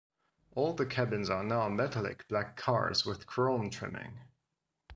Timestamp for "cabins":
0.87-1.29